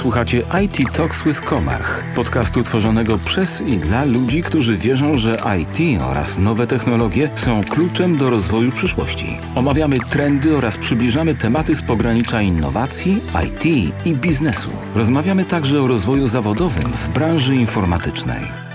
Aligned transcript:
Słuchacie 0.00 0.42
IT 0.64 0.92
Talks 0.96 1.24
with 1.24 1.40
Komarch, 1.40 2.04
podcastu 2.14 2.62
tworzonego 2.62 3.18
przez 3.18 3.60
i 3.60 3.76
dla 3.76 4.04
ludzi, 4.04 4.42
którzy 4.42 4.76
wierzą, 4.76 5.18
że 5.18 5.36
IT 5.60 6.02
oraz 6.02 6.38
nowe 6.38 6.66
technologie 6.66 7.30
są 7.36 7.64
kluczem 7.64 8.16
do 8.16 8.30
rozwoju 8.30 8.72
przyszłości. 8.72 9.38
Omawiamy 9.54 9.96
trendy 10.10 10.56
oraz 10.56 10.76
przybliżamy 10.76 11.34
tematy 11.34 11.76
z 11.76 11.82
pogranicza 11.82 12.42
innowacji, 12.42 13.20
IT 13.46 13.64
i 14.06 14.14
biznesu. 14.14 14.70
Rozmawiamy 14.94 15.44
także 15.44 15.82
o 15.82 15.86
rozwoju 15.86 16.28
zawodowym 16.28 16.92
w 16.92 17.08
branży 17.08 17.56
informatycznej. 17.56 18.69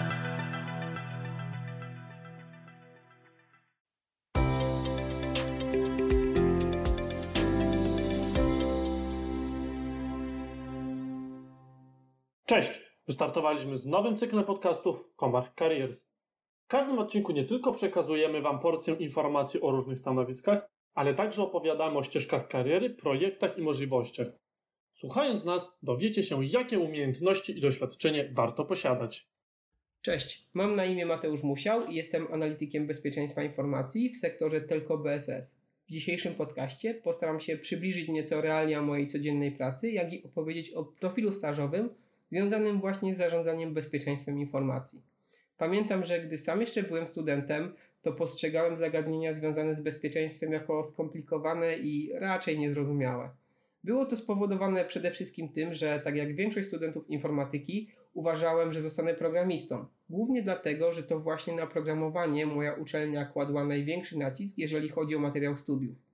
Wystartowaliśmy 13.07 13.77
z 13.77 13.85
nowym 13.85 14.17
cyklem 14.17 14.43
podcastów 14.43 15.09
Comarch 15.19 15.55
Careers. 15.55 16.05
W 16.63 16.67
każdym 16.67 16.99
odcinku 16.99 17.31
nie 17.31 17.45
tylko 17.45 17.73
przekazujemy 17.73 18.41
Wam 18.41 18.59
porcję 18.59 18.93
informacji 18.93 19.61
o 19.61 19.71
różnych 19.71 19.97
stanowiskach, 19.97 20.69
ale 20.93 21.13
także 21.13 21.43
opowiadamy 21.43 21.97
o 21.97 22.03
ścieżkach 22.03 22.47
kariery, 22.47 22.89
projektach 22.89 23.57
i 23.57 23.61
możliwościach. 23.61 24.27
Słuchając 24.91 25.45
nas, 25.45 25.77
dowiecie 25.83 26.23
się, 26.23 26.45
jakie 26.45 26.79
umiejętności 26.79 27.57
i 27.57 27.61
doświadczenie 27.61 28.29
warto 28.33 28.65
posiadać. 28.65 29.27
Cześć, 30.01 30.47
mam 30.53 30.75
na 30.75 30.85
imię 30.85 31.05
Mateusz 31.05 31.43
Musiał 31.43 31.85
i 31.85 31.95
jestem 31.95 32.27
analitykiem 32.33 32.87
bezpieczeństwa 32.87 33.43
informacji 33.43 34.09
w 34.09 34.17
sektorze 34.17 34.61
Telco 34.61 34.97
BSS. 34.97 35.61
W 35.87 35.91
dzisiejszym 35.91 36.35
podcaście 36.35 36.93
postaram 36.93 37.39
się 37.39 37.57
przybliżyć 37.57 38.07
nieco 38.07 38.41
realia 38.41 38.81
mojej 38.81 39.07
codziennej 39.07 39.51
pracy, 39.51 39.91
jak 39.91 40.13
i 40.13 40.23
opowiedzieć 40.23 40.73
o 40.73 40.83
profilu 40.83 41.33
stażowym 41.33 41.89
związanym 42.31 42.79
właśnie 42.79 43.15
z 43.15 43.17
zarządzaniem 43.17 43.73
bezpieczeństwem 43.73 44.39
informacji. 44.39 45.01
Pamiętam, 45.57 46.03
że 46.03 46.21
gdy 46.21 46.37
sam 46.37 46.61
jeszcze 46.61 46.83
byłem 46.83 47.07
studentem, 47.07 47.73
to 48.01 48.13
postrzegałem 48.13 48.77
zagadnienia 48.77 49.33
związane 49.33 49.75
z 49.75 49.81
bezpieczeństwem 49.81 50.51
jako 50.51 50.83
skomplikowane 50.83 51.77
i 51.77 52.11
raczej 52.13 52.59
niezrozumiałe. 52.59 53.29
Było 53.83 54.05
to 54.05 54.15
spowodowane 54.15 54.85
przede 54.85 55.11
wszystkim 55.11 55.49
tym, 55.49 55.73
że 55.73 55.99
tak 55.99 56.15
jak 56.15 56.35
większość 56.35 56.67
studentów 56.67 57.09
informatyki, 57.09 57.89
uważałem, 58.13 58.71
że 58.71 58.81
zostanę 58.81 59.13
programistą. 59.13 59.85
Głównie 60.09 60.41
dlatego, 60.41 60.93
że 60.93 61.03
to 61.03 61.19
właśnie 61.19 61.55
na 61.55 61.67
programowanie 61.67 62.45
moja 62.45 62.73
uczelnia 62.73 63.25
kładła 63.25 63.65
największy 63.65 64.17
nacisk, 64.17 64.57
jeżeli 64.57 64.89
chodzi 64.89 65.15
o 65.15 65.19
materiał 65.19 65.57
studiów. 65.57 66.04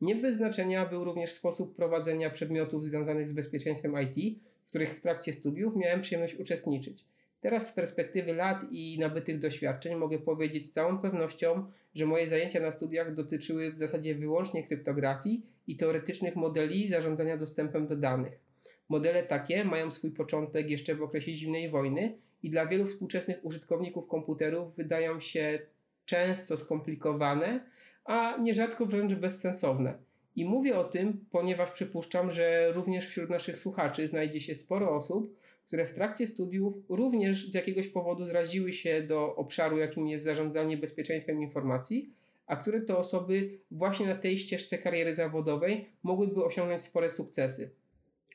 Nie 0.00 0.14
bez 0.14 0.36
znaczenia 0.36 0.86
był 0.86 1.04
również 1.04 1.32
sposób 1.32 1.76
prowadzenia 1.76 2.30
przedmiotów 2.30 2.84
związanych 2.84 3.28
z 3.28 3.32
bezpieczeństwem 3.32 3.94
IT, 4.02 4.38
w 4.64 4.68
których 4.68 4.94
w 4.94 5.00
trakcie 5.00 5.32
studiów 5.32 5.76
miałem 5.76 6.02
przyjemność 6.02 6.34
uczestniczyć. 6.34 7.04
Teraz 7.40 7.68
z 7.68 7.72
perspektywy 7.72 8.32
lat 8.32 8.64
i 8.70 8.98
nabytych 8.98 9.38
doświadczeń 9.38 9.94
mogę 9.94 10.18
powiedzieć 10.18 10.66
z 10.66 10.72
całą 10.72 10.98
pewnością, 10.98 11.66
że 11.94 12.06
moje 12.06 12.28
zajęcia 12.28 12.60
na 12.60 12.70
studiach 12.70 13.14
dotyczyły 13.14 13.72
w 13.72 13.78
zasadzie 13.78 14.14
wyłącznie 14.14 14.64
kryptografii 14.64 15.46
i 15.66 15.76
teoretycznych 15.76 16.36
modeli 16.36 16.88
zarządzania 16.88 17.36
dostępem 17.36 17.86
do 17.86 17.96
danych. 17.96 18.40
Modele 18.88 19.22
takie 19.22 19.64
mają 19.64 19.90
swój 19.90 20.10
początek 20.10 20.70
jeszcze 20.70 20.94
w 20.94 21.02
okresie 21.02 21.36
zimnej 21.36 21.70
wojny 21.70 22.18
i 22.42 22.50
dla 22.50 22.66
wielu 22.66 22.86
współczesnych 22.86 23.44
użytkowników 23.44 24.08
komputerów 24.08 24.76
wydają 24.76 25.20
się 25.20 25.58
często 26.04 26.56
skomplikowane, 26.56 27.70
a 28.10 28.36
nierzadko 28.36 28.86
wręcz 28.86 29.14
bezsensowne. 29.14 29.94
I 30.36 30.44
mówię 30.44 30.78
o 30.78 30.84
tym, 30.84 31.24
ponieważ 31.30 31.70
przypuszczam, 31.70 32.30
że 32.30 32.72
również 32.72 33.08
wśród 33.08 33.30
naszych 33.30 33.58
słuchaczy 33.58 34.08
znajdzie 34.08 34.40
się 34.40 34.54
sporo 34.54 34.96
osób, 34.96 35.36
które 35.66 35.86
w 35.86 35.92
trakcie 35.92 36.26
studiów 36.26 36.74
również 36.88 37.50
z 37.50 37.54
jakiegoś 37.54 37.88
powodu 37.88 38.26
zraziły 38.26 38.72
się 38.72 39.02
do 39.02 39.36
obszaru, 39.36 39.78
jakim 39.78 40.08
jest 40.08 40.24
zarządzanie 40.24 40.76
bezpieczeństwem 40.76 41.42
informacji, 41.42 42.10
a 42.46 42.56
które 42.56 42.80
to 42.80 42.98
osoby 42.98 43.50
właśnie 43.70 44.06
na 44.06 44.14
tej 44.14 44.38
ścieżce 44.38 44.78
kariery 44.78 45.14
zawodowej 45.14 45.88
mogłyby 46.02 46.44
osiągnąć 46.44 46.80
spore 46.80 47.10
sukcesy. 47.10 47.70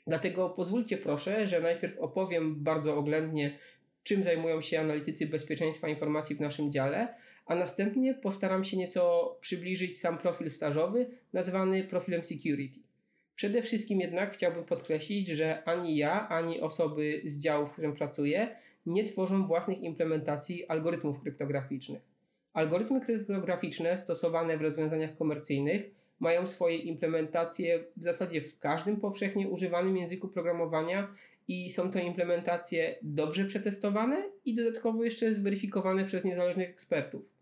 Dlatego 0.08 0.50
pozwólcie 0.50 0.98
proszę, 0.98 1.48
że 1.48 1.60
najpierw 1.60 2.00
opowiem 2.00 2.64
bardzo 2.64 2.98
oględnie, 2.98 3.58
czym 4.04 4.24
zajmują 4.24 4.62
się 4.62 4.80
analitycy 4.80 5.26
bezpieczeństwa 5.26 5.88
informacji 5.88 6.36
w 6.36 6.40
naszym 6.40 6.72
dziale, 6.72 7.16
a 7.46 7.56
następnie 7.56 8.14
postaram 8.14 8.64
się 8.64 8.78
nieco 8.78 9.38
przybliżyć 9.42 10.00
sam 10.00 10.18
profil 10.18 10.52
stażowy, 10.52 11.08
nazwany 11.34 11.84
profilem 11.84 12.24
security. 12.24 12.80
Przede 13.36 13.62
wszystkim 13.62 14.00
jednak 14.00 14.34
chciałbym 14.34 14.64
podkreślić, 14.64 15.28
że 15.28 15.64
ani 15.64 15.98
ja, 15.98 16.30
ani 16.30 16.62
osoby 16.62 17.22
z 17.26 17.40
działu, 17.40 17.68
w 17.68 17.72
którym 17.72 17.96
pracuję, 17.96 18.56
nie 18.86 19.04
tworzą 19.04 19.48
własnych 19.48 19.82
implementacji 19.82 20.68
algorytmów 20.68 21.20
kryptograficznych. 21.20 22.02
Algorytmy 22.54 23.02
kryptograficzne 23.02 23.98
stosowane 23.98 24.58
w 24.58 24.62
rozwiązaniach 24.62 25.18
komercyjnych 25.18 25.82
mają 26.20 26.48
swoje 26.48 26.78
implementacje 26.78 27.84
w 27.98 28.04
zasadzie 28.04 28.42
w 28.42 28.60
każdym 28.60 28.98
powszechnie 28.98 29.48
używanym 29.48 29.98
języku 29.98 30.28
programowania 30.28 31.16
i 31.48 31.72
są 31.72 31.92
to 31.92 32.00
implementacje 32.00 32.96
dobrze 33.02 33.46
przetestowane 33.46 34.30
i 34.46 34.56
dodatkowo 34.56 35.04
jeszcze 35.04 35.36
zweryfikowane 35.36 36.06
przez 36.06 36.26
niezależnych 36.26 36.70
ekspertów 36.70 37.35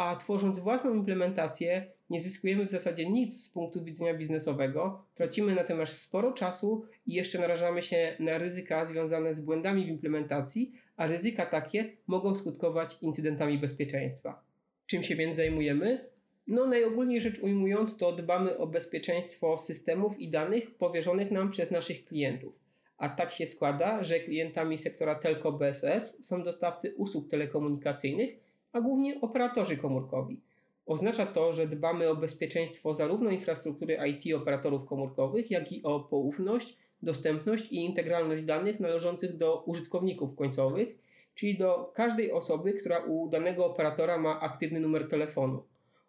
a 0.00 0.16
tworząc 0.16 0.58
własną 0.58 0.94
implementację 0.94 1.86
nie 2.10 2.20
zyskujemy 2.20 2.66
w 2.66 2.70
zasadzie 2.70 3.10
nic 3.10 3.44
z 3.44 3.48
punktu 3.48 3.84
widzenia 3.84 4.14
biznesowego, 4.14 5.04
tracimy 5.14 5.54
natomiast 5.54 6.02
sporo 6.02 6.32
czasu 6.32 6.84
i 7.06 7.14
jeszcze 7.14 7.38
narażamy 7.38 7.82
się 7.82 8.16
na 8.18 8.38
ryzyka 8.38 8.86
związane 8.86 9.34
z 9.34 9.40
błędami 9.40 9.84
w 9.84 9.88
implementacji, 9.88 10.72
a 10.96 11.06
ryzyka 11.06 11.46
takie 11.46 11.96
mogą 12.06 12.36
skutkować 12.36 12.96
incydentami 13.02 13.58
bezpieczeństwa. 13.58 14.42
Czym 14.86 15.02
się 15.02 15.16
więc 15.16 15.36
zajmujemy? 15.36 16.10
No, 16.46 16.66
najogólniej 16.66 17.20
rzecz 17.20 17.38
ujmując, 17.38 17.96
to 17.96 18.12
dbamy 18.12 18.58
o 18.58 18.66
bezpieczeństwo 18.66 19.58
systemów 19.58 20.20
i 20.20 20.28
danych 20.28 20.74
powierzonych 20.74 21.30
nam 21.30 21.50
przez 21.50 21.70
naszych 21.70 22.04
klientów. 22.04 22.54
A 22.96 23.08
tak 23.08 23.32
się 23.32 23.46
składa, 23.46 24.02
że 24.02 24.20
klientami 24.20 24.78
sektora 24.78 25.14
Telco 25.14 25.52
BSS 25.52 26.26
są 26.26 26.42
dostawcy 26.42 26.94
usług 26.96 27.28
telekomunikacyjnych, 27.28 28.49
a 28.72 28.80
głównie 28.80 29.20
operatorzy 29.20 29.76
komórkowi. 29.76 30.40
Oznacza 30.86 31.26
to, 31.26 31.52
że 31.52 31.66
dbamy 31.66 32.08
o 32.08 32.16
bezpieczeństwo 32.16 32.94
zarówno 32.94 33.30
infrastruktury 33.30 33.98
IT 34.08 34.34
operatorów 34.34 34.84
komórkowych, 34.84 35.50
jak 35.50 35.72
i 35.72 35.82
o 35.82 36.00
poufność, 36.00 36.76
dostępność 37.02 37.72
i 37.72 37.76
integralność 37.76 38.42
danych 38.42 38.80
należących 38.80 39.36
do 39.36 39.62
użytkowników 39.62 40.34
końcowych, 40.34 40.98
czyli 41.34 41.58
do 41.58 41.92
każdej 41.94 42.32
osoby, 42.32 42.72
która 42.72 42.98
u 42.98 43.28
danego 43.28 43.66
operatora 43.66 44.18
ma 44.18 44.40
aktywny 44.40 44.80
numer 44.80 45.08
telefonu. 45.08 45.62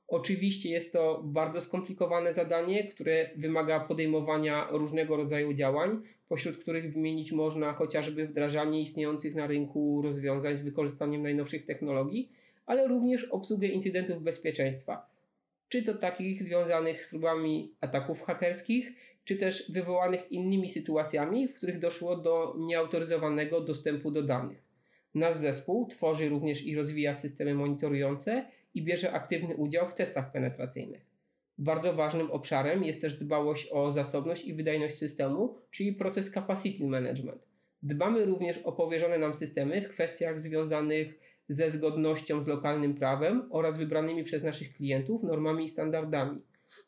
Oczywiście 0.07 0.69
jest 0.69 0.93
to 0.93 1.21
bardzo 1.23 1.61
skomplikowane 1.61 2.33
zadanie, 2.33 2.87
które 2.87 3.29
wymaga 3.35 3.79
podejmowania 3.79 4.67
różnego 4.71 5.17
rodzaju 5.17 5.53
działań, 5.53 6.01
pośród 6.27 6.57
których 6.57 6.93
wymienić 6.93 7.31
można 7.31 7.73
chociażby 7.73 8.27
wdrażanie 8.27 8.81
istniejących 8.81 9.35
na 9.35 9.47
rynku 9.47 10.01
rozwiązań 10.01 10.57
z 10.57 10.61
wykorzystaniem 10.61 11.21
najnowszych 11.21 11.65
technologii, 11.65 12.31
ale 12.71 12.87
również 12.87 13.23
obsługę 13.23 13.67
incydentów 13.67 14.23
bezpieczeństwa. 14.23 15.09
Czy 15.69 15.83
to 15.83 15.93
takich 15.93 16.43
związanych 16.43 17.03
z 17.03 17.09
próbami 17.09 17.75
ataków 17.81 18.21
hakerskich, 18.21 18.93
czy 19.23 19.35
też 19.35 19.71
wywołanych 19.71 20.31
innymi 20.31 20.69
sytuacjami, 20.69 21.47
w 21.47 21.53
których 21.53 21.79
doszło 21.79 22.17
do 22.17 22.55
nieautoryzowanego 22.59 23.61
dostępu 23.61 24.11
do 24.11 24.23
danych. 24.23 24.63
Nasz 25.15 25.35
zespół 25.35 25.87
tworzy 25.87 26.29
również 26.29 26.65
i 26.65 26.75
rozwija 26.75 27.15
systemy 27.15 27.53
monitorujące 27.53 28.45
i 28.73 28.83
bierze 28.83 29.11
aktywny 29.11 29.55
udział 29.55 29.87
w 29.87 29.93
testach 29.93 30.31
penetracyjnych. 30.31 31.05
Bardzo 31.57 31.93
ważnym 31.93 32.31
obszarem 32.31 32.83
jest 32.83 33.01
też 33.01 33.15
dbałość 33.15 33.67
o 33.71 33.91
zasobność 33.91 34.45
i 34.45 34.53
wydajność 34.53 34.95
systemu, 34.95 35.55
czyli 35.71 35.93
proces 35.93 36.31
capacity 36.31 36.87
management. 36.87 37.47
Dbamy 37.83 38.25
również 38.25 38.57
o 38.57 38.71
powierzone 38.71 39.17
nam 39.17 39.33
systemy 39.33 39.81
w 39.81 39.89
kwestiach 39.89 40.39
związanych 40.39 41.30
ze 41.51 41.71
zgodnością 41.71 42.41
z 42.41 42.47
lokalnym 42.47 42.93
prawem 42.93 43.47
oraz 43.49 43.77
wybranymi 43.77 44.23
przez 44.23 44.43
naszych 44.43 44.73
klientów 44.73 45.23
normami 45.23 45.63
i 45.63 45.69
standardami. 45.69 46.41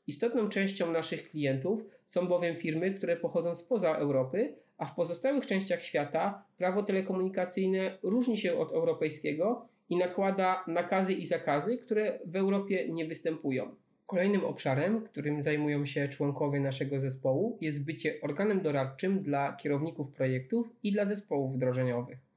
Istotną 0.07 0.50
częścią 0.50 0.92
naszych 0.92 1.30
klientów 1.30 1.86
są 2.06 2.27
bowiem 2.27 2.56
firmy, 2.56 2.94
które 2.94 3.18
pochodzą 3.18 3.56
spoza 3.56 3.95
Europy, 3.95 4.56
a 4.77 4.86
w 4.86 4.95
pozostałych 4.95 5.45
częściach 5.45 5.83
świata 5.83 6.45
prawo 6.57 6.83
telekomunikacyjne 6.83 7.98
różni 8.04 8.38
się 8.38 8.57
od 8.57 8.71
europejskiego 8.71 9.68
i 9.89 9.98
nakłada 9.98 10.63
nakazy 10.68 11.13
i 11.13 11.25
zakazy, 11.25 11.77
które 11.77 12.19
w 12.25 12.36
Europie 12.36 12.89
nie 12.89 13.06
występują. 13.06 13.75
Kolejnym 14.06 14.45
obszarem, 14.45 15.01
którym 15.01 15.44
zajmują 15.44 15.86
się 15.86 16.07
członkowie 16.07 16.59
naszego 16.59 17.00
zespołu, 17.00 17.57
jest 17.62 17.86
bycie 17.86 18.21
organem 18.21 18.62
doradczym 18.62 19.21
dla 19.21 19.54
kierowników 19.54 20.12
projektów 20.12 20.69
i 20.83 20.92
dla 20.92 21.06
zespołów 21.06 21.54
wdrożeniowych. 21.54 22.32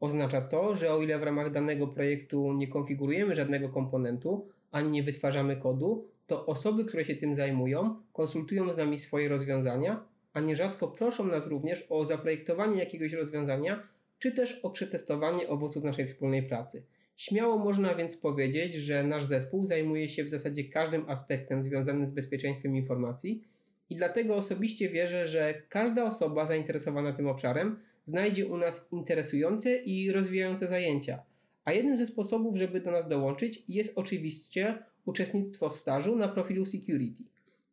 Oznacza 0.00 0.40
to, 0.40 0.76
że 0.76 0.92
o 0.92 1.02
ile 1.02 1.18
w 1.18 1.22
ramach 1.22 1.50
danego 1.50 1.86
projektu 1.86 2.52
nie 2.52 2.68
konfigurujemy 2.68 3.34
żadnego 3.34 3.68
komponentu 3.68 4.48
ani 4.72 4.90
nie 4.90 5.02
wytwarzamy 5.02 5.56
kodu, 5.56 6.08
to 6.26 6.46
osoby, 6.46 6.84
które 6.84 7.04
się 7.04 7.16
tym 7.16 7.34
zajmują, 7.34 7.96
konsultują 8.12 8.72
z 8.72 8.76
nami 8.76 8.98
swoje 8.98 9.28
rozwiązania 9.28 10.10
a 10.32 10.40
nierzadko 10.40 10.88
proszą 10.88 11.24
nas 11.24 11.46
również 11.46 11.86
o 11.88 12.04
zaprojektowanie 12.04 12.78
jakiegoś 12.78 13.12
rozwiązania, 13.12 13.82
czy 14.18 14.32
też 14.32 14.60
o 14.62 14.70
przetestowanie 14.70 15.48
owoców 15.48 15.84
naszej 15.84 16.06
wspólnej 16.06 16.42
pracy. 16.42 16.82
Śmiało 17.16 17.58
można 17.58 17.94
więc 17.94 18.16
powiedzieć, 18.16 18.74
że 18.74 19.02
nasz 19.02 19.24
zespół 19.24 19.66
zajmuje 19.66 20.08
się 20.08 20.24
w 20.24 20.28
zasadzie 20.28 20.64
każdym 20.64 21.04
aspektem 21.10 21.62
związanym 21.62 22.06
z 22.06 22.10
bezpieczeństwem 22.10 22.76
informacji 22.76 23.44
i 23.90 23.96
dlatego 23.96 24.36
osobiście 24.36 24.88
wierzę, 24.88 25.26
że 25.26 25.62
każda 25.68 26.04
osoba 26.04 26.46
zainteresowana 26.46 27.12
tym 27.12 27.26
obszarem 27.26 27.80
znajdzie 28.04 28.46
u 28.46 28.56
nas 28.56 28.88
interesujące 28.92 29.76
i 29.76 30.12
rozwijające 30.12 30.66
zajęcia. 30.66 31.22
A 31.64 31.72
jednym 31.72 31.98
ze 31.98 32.06
sposobów, 32.06 32.56
żeby 32.56 32.80
do 32.80 32.90
nas 32.90 33.08
dołączyć, 33.08 33.62
jest 33.68 33.98
oczywiście 33.98 34.78
uczestnictwo 35.04 35.68
w 35.68 35.76
stażu 35.76 36.16
na 36.16 36.28
profilu 36.28 36.64
Security. 36.64 37.24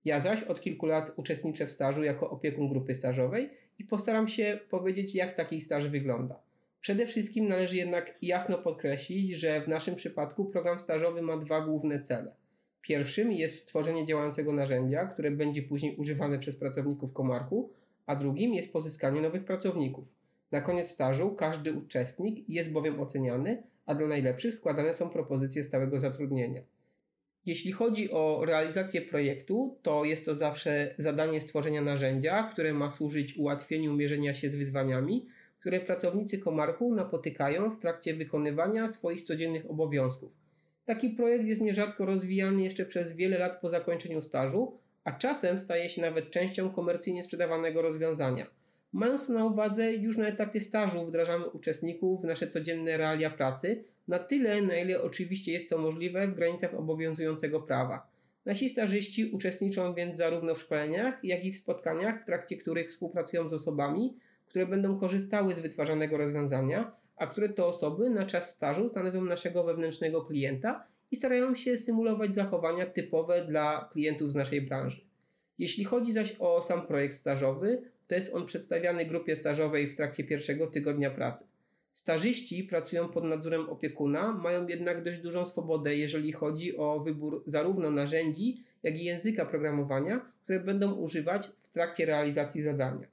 Ja 0.05 0.19
zaś 0.19 0.43
od 0.43 0.61
kilku 0.61 0.85
lat 0.85 1.11
uczestniczę 1.15 1.67
w 1.67 1.71
stażu 1.71 2.03
jako 2.03 2.29
opiekun 2.29 2.69
grupy 2.69 2.95
stażowej 2.95 3.49
i 3.79 3.83
postaram 3.83 4.27
się 4.27 4.59
powiedzieć, 4.69 5.15
jak 5.15 5.33
taki 5.33 5.61
staż 5.61 5.87
wygląda. 5.87 6.39
Przede 6.81 7.07
wszystkim 7.07 7.47
należy 7.47 7.77
jednak 7.77 8.17
jasno 8.21 8.57
podkreślić, 8.57 9.31
że 9.31 9.61
w 9.61 9.67
naszym 9.67 9.95
przypadku 9.95 10.45
program 10.45 10.79
stażowy 10.79 11.21
ma 11.21 11.37
dwa 11.37 11.61
główne 11.61 12.01
cele. 12.01 12.35
Pierwszym 12.81 13.31
jest 13.31 13.59
stworzenie 13.59 14.05
działającego 14.05 14.53
narzędzia, 14.53 15.05
które 15.05 15.31
będzie 15.31 15.61
później 15.61 15.95
używane 15.95 16.39
przez 16.39 16.55
pracowników 16.55 17.13
Komarku, 17.13 17.69
a 18.07 18.15
drugim 18.15 18.53
jest 18.53 18.73
pozyskanie 18.73 19.21
nowych 19.21 19.45
pracowników. 19.45 20.13
Na 20.51 20.61
koniec 20.61 20.87
stażu 20.87 21.35
każdy 21.35 21.73
uczestnik 21.73 22.49
jest 22.49 22.71
bowiem 22.71 22.99
oceniany, 22.99 23.63
a 23.85 23.95
dla 23.95 24.07
najlepszych 24.07 24.55
składane 24.55 24.93
są 24.93 25.09
propozycje 25.09 25.63
stałego 25.63 25.99
zatrudnienia. 25.99 26.61
Jeśli 27.45 27.71
chodzi 27.71 28.11
o 28.11 28.45
realizację 28.45 29.01
projektu, 29.01 29.77
to 29.81 30.05
jest 30.05 30.25
to 30.25 30.35
zawsze 30.35 30.95
zadanie 30.97 31.41
stworzenia 31.41 31.81
narzędzia, 31.81 32.43
które 32.43 32.73
ma 32.73 32.91
służyć 32.91 33.37
ułatwieniu 33.37 33.93
mierzenia 33.93 34.33
się 34.33 34.49
z 34.49 34.55
wyzwaniami, 34.55 35.25
które 35.59 35.79
pracownicy 35.79 36.37
Komarchu 36.37 36.95
napotykają 36.95 37.71
w 37.71 37.79
trakcie 37.79 38.13
wykonywania 38.13 38.87
swoich 38.87 39.21
codziennych 39.21 39.69
obowiązków. 39.69 40.31
Taki 40.85 41.09
projekt 41.09 41.45
jest 41.45 41.61
nierzadko 41.61 42.05
rozwijany 42.05 42.61
jeszcze 42.61 42.85
przez 42.85 43.15
wiele 43.15 43.37
lat 43.37 43.61
po 43.61 43.69
zakończeniu 43.69 44.21
stażu, 44.21 44.77
a 45.07 45.11
czasem 45.11 45.59
staje 45.59 45.89
się 45.89 46.01
nawet 46.01 46.31
częścią 46.31 46.69
komercyjnie 46.69 47.23
sprzedawanego 47.23 47.81
rozwiązania. 47.81 48.47
Mając 48.93 49.27
to 49.27 49.33
na 49.33 49.45
uwadze, 49.45 49.93
już 49.93 50.17
na 50.17 50.27
etapie 50.27 50.61
stażu 50.61 51.05
wdrażamy 51.05 51.49
uczestników 51.49 52.21
w 52.21 52.25
nasze 52.25 52.47
codzienne 52.47 52.97
realia 52.97 53.29
pracy, 53.29 53.83
na 54.07 54.19
tyle, 54.19 54.61
na 54.61 54.75
ile 54.75 55.01
oczywiście 55.01 55.51
jest 55.51 55.69
to 55.69 55.77
możliwe 55.77 56.27
w 56.27 56.35
granicach 56.35 56.73
obowiązującego 56.73 57.61
prawa. 57.61 58.07
Nasi 58.45 58.69
stażyści 58.69 59.25
uczestniczą 59.25 59.93
więc 59.93 60.17
zarówno 60.17 60.55
w 60.55 60.61
szkoleniach, 60.61 61.23
jak 61.23 61.45
i 61.45 61.51
w 61.51 61.57
spotkaniach, 61.57 62.21
w 62.21 62.25
trakcie 62.25 62.57
których 62.57 62.89
współpracują 62.89 63.49
z 63.49 63.53
osobami, 63.53 64.17
które 64.45 64.65
będą 64.65 64.99
korzystały 64.99 65.55
z 65.55 65.59
wytwarzanego 65.59 66.17
rozwiązania, 66.17 66.91
a 67.17 67.27
które 67.27 67.49
to 67.49 67.67
osoby 67.67 68.09
na 68.09 68.25
czas 68.25 68.49
stażu 68.49 68.89
stanowią 68.89 69.21
naszego 69.21 69.63
wewnętrznego 69.63 70.21
klienta 70.21 70.87
i 71.11 71.15
starają 71.15 71.55
się 71.55 71.77
symulować 71.77 72.35
zachowania 72.35 72.85
typowe 72.85 73.45
dla 73.45 73.89
klientów 73.91 74.31
z 74.31 74.35
naszej 74.35 74.61
branży. 74.61 75.01
Jeśli 75.57 75.83
chodzi 75.83 76.13
zaś 76.13 76.35
o 76.39 76.61
sam 76.61 76.87
projekt 76.87 77.15
stażowy, 77.15 77.81
to 78.07 78.15
jest 78.15 78.33
on 78.33 78.45
przedstawiany 78.45 79.05
grupie 79.05 79.35
stażowej 79.35 79.89
w 79.89 79.95
trakcie 79.95 80.23
pierwszego 80.23 80.67
tygodnia 80.67 81.11
pracy. 81.11 81.45
Stażyści 81.93 82.63
pracują 82.63 83.09
pod 83.09 83.23
nadzorem 83.23 83.69
opiekuna, 83.69 84.31
mają 84.31 84.67
jednak 84.67 85.03
dość 85.03 85.19
dużą 85.19 85.45
swobodę, 85.45 85.95
jeżeli 85.95 86.31
chodzi 86.31 86.77
o 86.77 86.99
wybór 86.99 87.43
zarówno 87.47 87.91
narzędzi, 87.91 88.63
jak 88.83 88.99
i 88.99 89.03
języka 89.03 89.45
programowania, 89.45 90.31
które 90.43 90.59
będą 90.59 90.93
używać 90.93 91.49
w 91.61 91.69
trakcie 91.69 92.05
realizacji 92.05 92.63
zadania. 92.63 93.07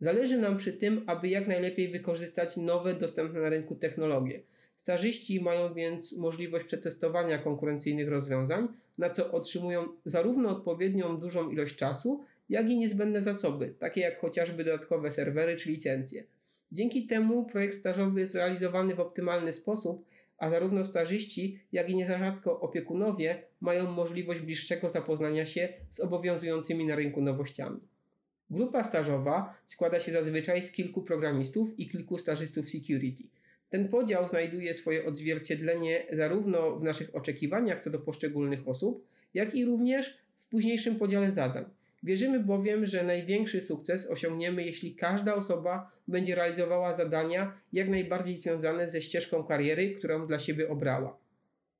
Zależy 0.00 0.38
nam 0.38 0.56
przy 0.56 0.72
tym, 0.72 1.04
aby 1.06 1.28
jak 1.28 1.48
najlepiej 1.48 1.88
wykorzystać 1.88 2.56
nowe, 2.56 2.94
dostępne 2.94 3.40
na 3.40 3.48
rynku 3.48 3.74
technologie. 3.74 4.42
Stażyści 4.80 5.40
mają 5.40 5.74
więc 5.74 6.16
możliwość 6.16 6.64
przetestowania 6.64 7.38
konkurencyjnych 7.38 8.08
rozwiązań, 8.08 8.68
na 8.98 9.10
co 9.10 9.32
otrzymują 9.32 9.88
zarówno 10.04 10.48
odpowiednią 10.48 11.16
dużą 11.16 11.50
ilość 11.50 11.76
czasu, 11.76 12.24
jak 12.48 12.70
i 12.70 12.78
niezbędne 12.78 13.22
zasoby, 13.22 13.74
takie 13.78 14.00
jak 14.00 14.20
chociażby 14.20 14.64
dodatkowe 14.64 15.10
serwery 15.10 15.56
czy 15.56 15.70
licencje. 15.70 16.24
Dzięki 16.72 17.06
temu 17.06 17.44
projekt 17.44 17.76
stażowy 17.76 18.20
jest 18.20 18.34
realizowany 18.34 18.94
w 18.94 19.00
optymalny 19.00 19.52
sposób, 19.52 20.04
a 20.38 20.50
zarówno 20.50 20.84
stażyści, 20.84 21.58
jak 21.72 21.90
i 21.90 21.96
niezarzadko 21.96 22.60
opiekunowie 22.60 23.42
mają 23.60 23.92
możliwość 23.92 24.40
bliższego 24.40 24.88
zapoznania 24.88 25.46
się 25.46 25.68
z 25.90 26.00
obowiązującymi 26.00 26.86
na 26.86 26.94
rynku 26.94 27.22
nowościami. 27.22 27.80
Grupa 28.50 28.84
stażowa 28.84 29.54
składa 29.66 30.00
się 30.00 30.12
zazwyczaj 30.12 30.62
z 30.62 30.72
kilku 30.72 31.02
programistów 31.02 31.78
i 31.78 31.88
kilku 31.88 32.18
stażystów 32.18 32.70
security. 32.70 33.39
Ten 33.70 33.88
podział 33.88 34.28
znajduje 34.28 34.74
swoje 34.74 35.06
odzwierciedlenie 35.06 36.06
zarówno 36.12 36.76
w 36.76 36.82
naszych 36.82 37.14
oczekiwaniach 37.14 37.80
co 37.80 37.90
do 37.90 37.98
poszczególnych 37.98 38.68
osób, 38.68 39.06
jak 39.34 39.54
i 39.54 39.64
również 39.64 40.18
w 40.36 40.48
późniejszym 40.48 40.96
podziale 40.96 41.32
zadań. 41.32 41.64
Wierzymy 42.02 42.40
bowiem, 42.40 42.86
że 42.86 43.02
największy 43.02 43.60
sukces 43.60 44.06
osiągniemy, 44.06 44.64
jeśli 44.64 44.94
każda 44.94 45.34
osoba 45.34 45.92
będzie 46.08 46.34
realizowała 46.34 46.94
zadania 46.94 47.52
jak 47.72 47.88
najbardziej 47.88 48.36
związane 48.36 48.88
ze 48.88 49.02
ścieżką 49.02 49.44
kariery, 49.44 49.90
którą 49.90 50.26
dla 50.26 50.38
siebie 50.38 50.68
obrała. 50.68 51.18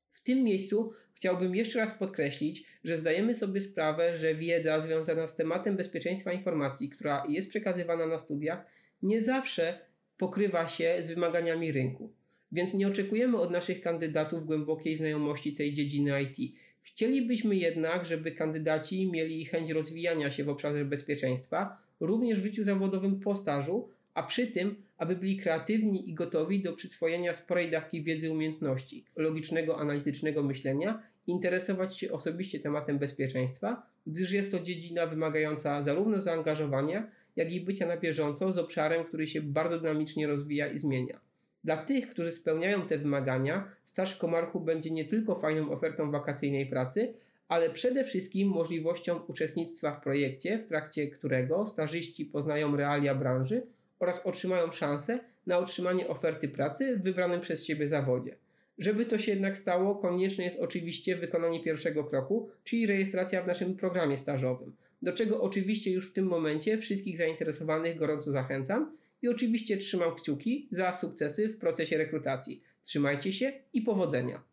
W 0.08 0.22
tym 0.22 0.42
miejscu 0.42 0.92
chciałbym 1.14 1.56
jeszcze 1.56 1.78
raz 1.78 1.94
podkreślić, 1.94 2.64
że 2.84 2.96
zdajemy 2.96 3.34
sobie 3.34 3.60
sprawę, 3.60 4.16
że 4.16 4.34
wiedza 4.34 4.80
związana 4.80 5.26
z 5.26 5.36
tematem 5.36 5.76
bezpieczeństwa 5.76 6.32
informacji, 6.32 6.88
która 6.88 7.22
jest 7.28 7.50
przekazywana 7.50 8.06
na 8.06 8.18
studiach, 8.18 8.66
nie 9.02 9.22
zawsze 9.22 9.89
pokrywa 10.20 10.68
się 10.68 10.96
z 11.00 11.08
wymaganiami 11.08 11.72
rynku. 11.72 12.10
Więc 12.52 12.74
nie 12.74 12.88
oczekujemy 12.88 13.38
od 13.38 13.50
naszych 13.50 13.80
kandydatów 13.80 14.46
głębokiej 14.46 14.96
znajomości 14.96 15.52
tej 15.54 15.72
dziedziny 15.72 16.22
IT. 16.22 16.54
Chcielibyśmy 16.82 17.56
jednak, 17.56 18.06
żeby 18.06 18.32
kandydaci 18.32 19.10
mieli 19.10 19.44
chęć 19.44 19.70
rozwijania 19.70 20.30
się 20.30 20.44
w 20.44 20.48
obszarze 20.48 20.84
bezpieczeństwa, 20.84 21.78
również 22.00 22.38
w 22.40 22.42
życiu 22.42 22.64
zawodowym 22.64 23.20
po 23.20 23.36
stażu, 23.36 23.88
a 24.14 24.22
przy 24.22 24.46
tym, 24.46 24.82
aby 24.98 25.16
byli 25.16 25.36
kreatywni 25.36 26.10
i 26.10 26.14
gotowi 26.14 26.62
do 26.62 26.72
przyswojenia 26.72 27.34
sporej 27.34 27.70
dawki 27.70 28.02
wiedzy 28.02 28.32
umiejętności, 28.32 29.04
logicznego, 29.16 29.78
analitycznego 29.78 30.42
myślenia, 30.42 31.02
interesować 31.26 31.98
się 31.98 32.12
osobiście 32.12 32.60
tematem 32.60 32.98
bezpieczeństwa, 32.98 33.86
gdyż 34.06 34.32
jest 34.32 34.50
to 34.50 34.60
dziedzina 34.60 35.06
wymagająca 35.06 35.82
zarówno 35.82 36.20
zaangażowania, 36.20 37.10
jak 37.40 37.52
i 37.52 37.60
bycia 37.60 37.86
na 37.86 37.96
bieżąco 37.96 38.52
z 38.52 38.58
obszarem, 38.58 39.04
który 39.04 39.26
się 39.26 39.42
bardzo 39.42 39.78
dynamicznie 39.78 40.26
rozwija 40.26 40.66
i 40.66 40.78
zmienia. 40.78 41.20
Dla 41.64 41.76
tych, 41.76 42.08
którzy 42.08 42.32
spełniają 42.32 42.86
te 42.86 42.98
wymagania, 42.98 43.68
staż 43.84 44.16
w 44.16 44.18
Komarchu 44.18 44.60
będzie 44.60 44.90
nie 44.90 45.04
tylko 45.04 45.36
fajną 45.36 45.70
ofertą 45.70 46.10
wakacyjnej 46.10 46.66
pracy, 46.66 47.14
ale 47.48 47.70
przede 47.70 48.04
wszystkim 48.04 48.48
możliwością 48.48 49.20
uczestnictwa 49.28 49.92
w 49.92 50.00
projekcie, 50.00 50.58
w 50.58 50.66
trakcie 50.66 51.08
którego 51.08 51.66
stażyści 51.66 52.24
poznają 52.24 52.76
realia 52.76 53.14
branży 53.14 53.62
oraz 53.98 54.26
otrzymają 54.26 54.72
szansę 54.72 55.18
na 55.46 55.58
otrzymanie 55.58 56.08
oferty 56.08 56.48
pracy 56.48 56.96
w 56.96 57.02
wybranym 57.02 57.40
przez 57.40 57.64
siebie 57.64 57.88
zawodzie. 57.88 58.36
Żeby 58.80 59.06
to 59.06 59.18
się 59.18 59.32
jednak 59.32 59.56
stało, 59.56 59.94
konieczne 59.94 60.44
jest 60.44 60.58
oczywiście 60.60 61.16
wykonanie 61.16 61.62
pierwszego 61.62 62.04
kroku, 62.04 62.48
czyli 62.64 62.86
rejestracja 62.86 63.42
w 63.42 63.46
naszym 63.46 63.76
programie 63.76 64.16
stażowym, 64.16 64.76
do 65.02 65.12
czego 65.12 65.42
oczywiście 65.42 65.90
już 65.90 66.10
w 66.10 66.12
tym 66.12 66.26
momencie 66.26 66.78
wszystkich 66.78 67.16
zainteresowanych 67.16 67.96
gorąco 67.96 68.30
zachęcam 68.30 68.96
i 69.22 69.28
oczywiście 69.28 69.76
trzymam 69.76 70.14
kciuki 70.14 70.68
za 70.70 70.94
sukcesy 70.94 71.48
w 71.48 71.58
procesie 71.58 71.98
rekrutacji. 71.98 72.62
Trzymajcie 72.82 73.32
się 73.32 73.52
i 73.72 73.82
powodzenia! 73.82 74.49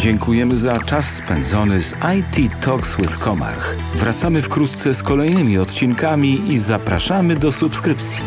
Dziękujemy 0.00 0.56
za 0.56 0.78
czas 0.78 1.16
spędzony 1.16 1.82
z 1.82 1.94
IT 2.18 2.60
Talks 2.60 2.96
with 2.96 3.18
Komarch. 3.18 3.76
Wracamy 3.94 4.42
wkrótce 4.42 4.94
z 4.94 5.02
kolejnymi 5.02 5.58
odcinkami 5.58 6.52
i 6.52 6.58
zapraszamy 6.58 7.36
do 7.36 7.52
subskrypcji. 7.52 8.24